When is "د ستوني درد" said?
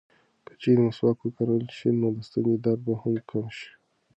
2.15-2.81